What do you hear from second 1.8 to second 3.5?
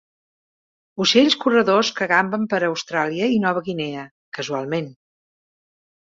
que gamben per Austràlia i